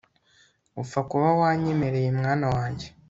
[0.81, 2.87] upfa kuba wanyemereye mwana wanjye